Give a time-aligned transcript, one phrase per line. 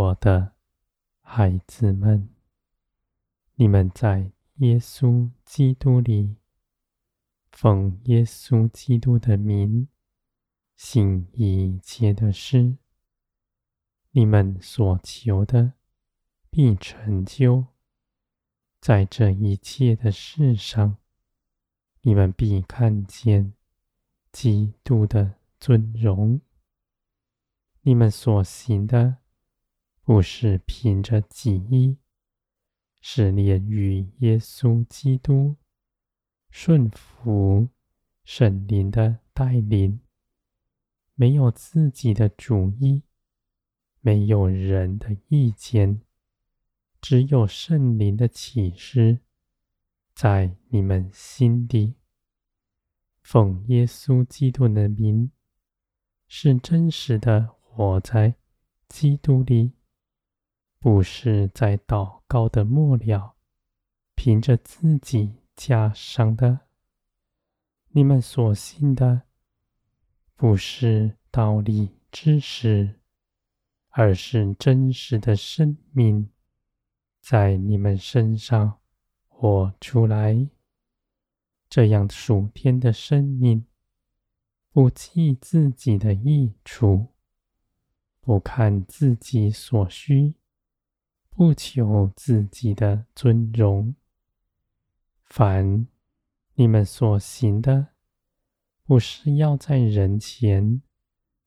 [0.00, 0.54] 我的
[1.20, 2.30] 孩子们，
[3.56, 6.36] 你们在耶稣基督里，
[7.52, 9.88] 奉耶稣基督的名，
[10.74, 12.78] 行一切的事，
[14.12, 15.74] 你们所求的
[16.48, 17.66] 必成就。
[18.80, 20.96] 在这一切的事上，
[22.00, 23.52] 你们必看见
[24.32, 26.40] 基督的尊荣。
[27.82, 29.18] 你们所行的，
[30.10, 31.96] 不是凭着己意，
[33.00, 35.54] 是念于耶稣基督，
[36.50, 37.68] 顺服
[38.24, 40.00] 圣灵的带领，
[41.14, 43.04] 没有自己的主意，
[44.00, 46.02] 没有人的意见，
[47.00, 49.20] 只有圣灵的启示，
[50.12, 51.94] 在你们心底，
[53.22, 55.30] 奉耶稣基督的名，
[56.26, 58.34] 是真实的活在
[58.88, 59.74] 基督里。
[60.80, 63.36] 不是在祷告的末了，
[64.14, 66.60] 凭着自己加上的。
[67.88, 69.22] 你们所信的，
[70.34, 72.98] 不是道理知识，
[73.90, 76.30] 而是真实的生命，
[77.20, 78.80] 在你们身上
[79.28, 80.48] 活出来。
[81.68, 83.66] 这样属天的生命，
[84.72, 87.08] 不计自己的益处，
[88.22, 90.34] 不看自己所需。
[91.30, 93.94] 不求自己的尊荣，
[95.24, 95.86] 凡
[96.54, 97.88] 你们所行的，
[98.84, 100.82] 不是要在人前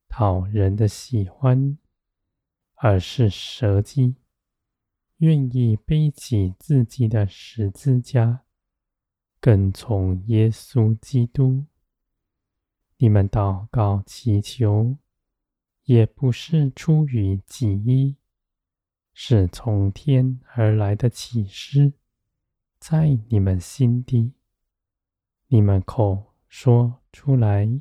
[0.08, 1.78] 讨人的喜欢，
[2.76, 4.16] 而是舍己，
[5.18, 8.46] 愿意背起自己的十字架，
[9.40, 11.66] 跟从耶稣基督。
[12.98, 14.98] 你们祷告祈求，
[15.84, 18.16] 也不是出于己意。
[19.14, 21.94] 是从天而来的启示，
[22.80, 24.34] 在你们心底，
[25.48, 27.80] 你们口说出来，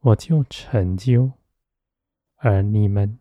[0.00, 1.32] 我就成就；
[2.36, 3.18] 而你们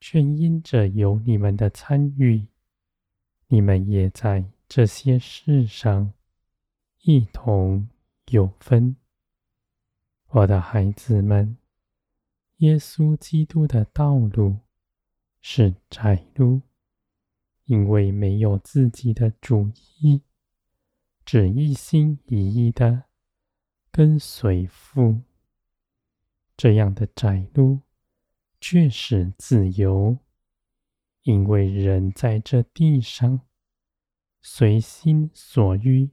[0.00, 2.46] 却因着有你们的参与，
[3.48, 6.14] 你们也在这些事上
[7.02, 7.88] 一同
[8.30, 8.96] 有分。
[10.28, 11.58] 我的孩子们，
[12.58, 14.56] 耶稣基督的道路。
[15.40, 16.62] 是窄路，
[17.64, 19.70] 因为没有自己的主
[20.00, 20.22] 意，
[21.24, 23.04] 只一心一意的
[23.90, 25.22] 跟随父。
[26.56, 27.80] 这样的窄路
[28.60, 30.18] 却是自由，
[31.22, 33.40] 因为人在这地上
[34.42, 36.10] 随心所欲，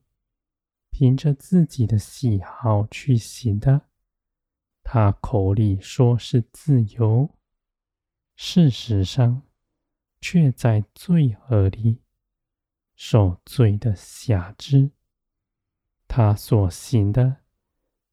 [0.90, 3.90] 凭着自己的喜好去行的，
[4.84, 7.37] 他口里说是自由。
[8.40, 9.42] 事实上，
[10.22, 12.04] 却在罪恶里
[12.94, 14.92] 受罪的辖制。
[16.08, 17.38] 他所行的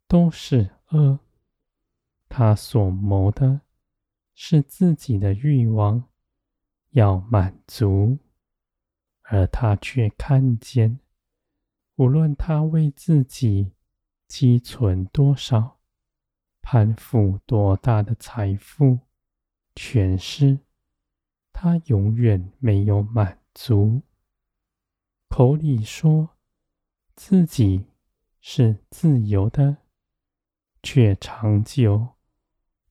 [0.09, 1.21] 都是恶，
[2.27, 3.61] 他所谋的
[4.35, 6.09] 是自己的欲望
[6.93, 8.19] 要满足，
[9.25, 11.01] 而他却看见，
[11.97, 13.75] 无论他为自己
[14.27, 15.79] 积存多少、
[16.62, 19.01] 攀附多大的财富。
[19.77, 20.61] 全失，
[21.53, 24.03] 他永远没有满足。
[25.29, 26.37] 口里说
[27.17, 27.87] 自己
[28.41, 29.79] 是自由的，
[30.83, 32.15] 却长久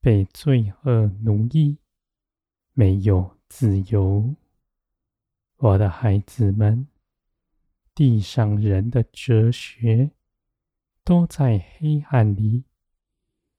[0.01, 1.77] 被罪恶奴役，
[2.73, 4.35] 没有自由。
[5.55, 6.87] 我的孩子们，
[7.95, 10.11] 地上人的哲学
[11.05, 12.65] 都在黑暗里。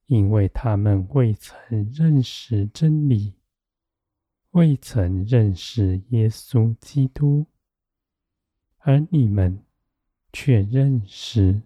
[0.06, 3.34] 因为他们未曾认识真理，
[4.50, 7.46] 未曾认识耶稣基督，
[8.78, 9.64] 而你们
[10.32, 11.62] 却认识，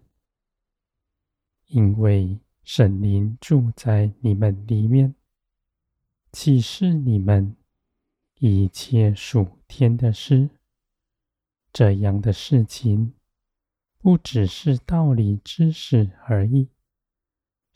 [1.67, 5.15] 因为圣灵住在你们里面，
[6.31, 7.55] 启示你们
[8.39, 10.49] 一切属天的事。
[11.73, 13.13] 这样的事情，
[13.99, 16.69] 不只是道理知识而已。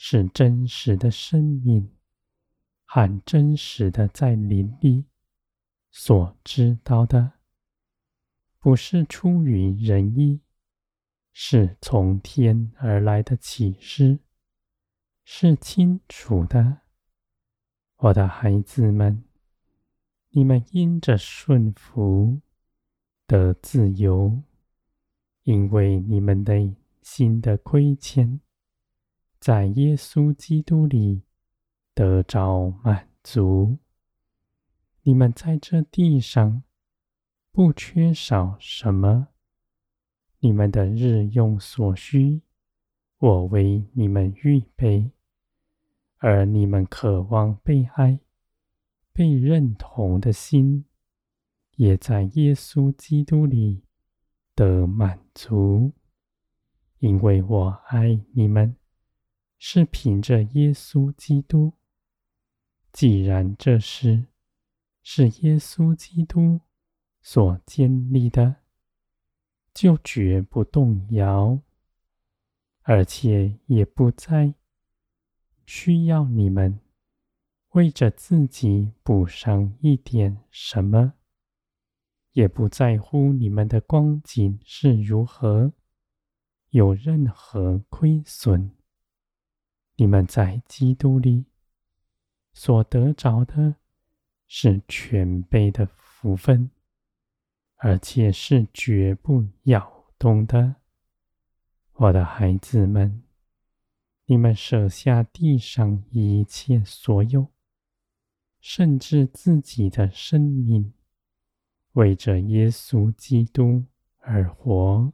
[0.05, 1.89] 是真实的生命，
[2.83, 5.05] 和真实的在灵里
[5.91, 7.35] 所知道的，
[8.59, 10.41] 不是出于人意，
[11.31, 14.19] 是从天而来的启示，
[15.23, 16.81] 是清楚的。
[17.95, 19.23] 我的孩子们，
[20.31, 22.41] 你们因着顺服
[23.25, 24.43] 得自由，
[25.43, 28.41] 因为你们内心的亏欠。
[29.43, 31.23] 在耶稣基督里
[31.93, 33.77] 得着满足，
[35.01, 36.63] 你们在这地上
[37.51, 39.27] 不缺少什么，
[40.39, 42.41] 你们的日用所需，
[43.17, 45.11] 我为你们预备，
[46.19, 48.21] 而你们渴望被爱、
[49.11, 50.85] 被认同的心，
[51.75, 53.83] 也在耶稣基督里
[54.55, 55.91] 得满足。
[56.99, 58.77] 因为我爱你们，
[59.65, 61.71] 是凭着耶稣基督。
[62.91, 64.25] 既然这事
[65.01, 66.59] 是耶稣基督
[67.21, 68.57] 所建立的，
[69.73, 71.61] 就绝不动摇，
[72.81, 74.53] 而且也不再
[75.65, 76.81] 需要你们
[77.69, 81.13] 为着自己补上一点什么，
[82.33, 85.71] 也不在乎你们的光景是如何。
[86.71, 88.75] 有任何亏损，
[89.95, 91.45] 你们在基督里
[92.51, 93.75] 所得着的
[94.47, 96.71] 是全备的福分，
[97.75, 100.75] 而且是绝不摇动的。
[101.93, 103.23] 我的孩子们，
[104.25, 107.47] 你们舍下地上一切所有，
[108.59, 110.93] 甚至自己的生命，
[111.91, 113.85] 为着耶稣基督
[114.17, 115.13] 而活。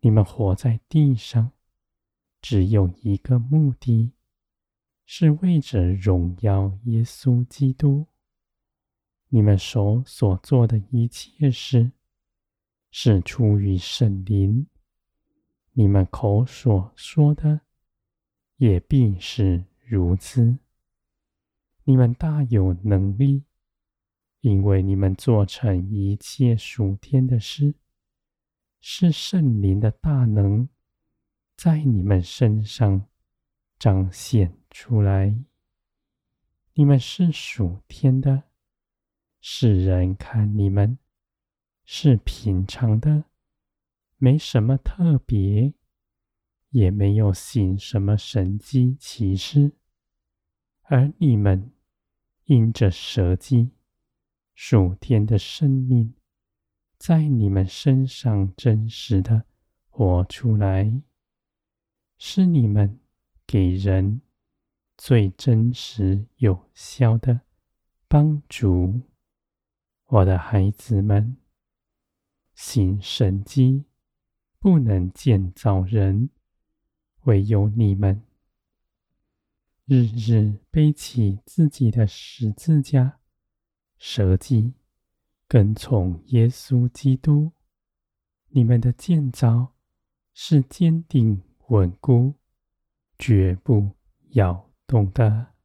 [0.00, 1.50] 你们活在地上，
[2.40, 4.12] 只有一个目的，
[5.04, 8.06] 是为着荣耀耶稣基督。
[9.28, 11.92] 你们手所做的一切事，
[12.90, 14.66] 是出于圣灵；
[15.72, 17.60] 你们口所说的，
[18.56, 20.58] 也必是如此。
[21.84, 23.44] 你们大有能力，
[24.40, 27.74] 因为你们做成一切属天的事。
[28.80, 30.68] 是圣灵的大能
[31.58, 33.08] 在你们身上
[33.80, 35.34] 彰显出来。
[36.74, 38.44] 你们是属天的，
[39.40, 41.00] 世人看你们
[41.84, 43.24] 是平常的，
[44.18, 45.74] 没什么特别，
[46.70, 49.72] 也没有行什么神迹奇事，
[50.82, 51.72] 而你们
[52.44, 53.72] 因着舍己，
[54.54, 56.14] 属天的生命。
[56.96, 59.42] 在你们身上真实的
[59.88, 61.02] 活出来，
[62.18, 62.98] 是你们
[63.46, 64.20] 给人
[64.96, 67.42] 最真实有效的
[68.08, 69.02] 帮助。
[70.06, 71.36] 我的孩子们，
[72.54, 73.84] 行神机
[74.58, 76.30] 不能建造人，
[77.22, 78.22] 唯有你们
[79.84, 83.20] 日日背起自己的十字架，
[83.96, 84.74] 舍己。
[85.46, 87.52] 跟从耶稣基督，
[88.48, 89.74] 你们的建造
[90.34, 92.34] 是坚定稳固、
[93.18, 93.90] 绝不
[94.30, 95.57] 摇动的。